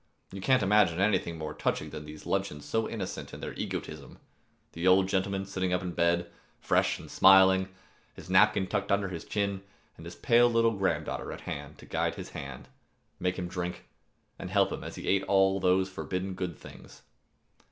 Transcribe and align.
You 0.31 0.41
can't 0.41 0.63
imagine 0.63 0.99
anything 0.99 1.37
more 1.37 1.53
touching 1.53 1.91
than 1.91 2.05
these 2.05 2.25
luncheons 2.25 2.65
so 2.65 2.89
innocent 2.89 3.35
in 3.35 3.39
their 3.39 3.53
egotism 3.53 4.17
the 4.71 4.87
old 4.87 5.07
gentleman 5.07 5.45
sitting 5.45 5.73
up 5.73 5.83
in 5.83 5.91
bed, 5.91 6.31
fresh 6.59 6.97
and 6.97 7.05
smiling, 7.07 7.69
his 8.15 8.27
napkin 8.27 8.65
tucked 8.65 8.91
under 8.91 9.09
his 9.09 9.23
chin, 9.23 9.61
and 9.97 10.07
his 10.07 10.15
pale 10.15 10.49
little 10.51 10.71
granddaughter 10.73 11.31
at 11.31 11.41
hand 11.41 11.77
to 11.77 11.85
guide 11.85 12.15
his 12.15 12.29
hand, 12.31 12.67
make 13.19 13.37
him 13.37 13.47
drink, 13.47 13.85
and 14.39 14.49
help 14.49 14.71
him 14.71 14.83
as 14.83 14.95
he 14.95 15.07
ate 15.07 15.21
all 15.25 15.59
these 15.59 15.87
forbidden 15.87 16.33
good 16.33 16.57
things. 16.57 17.03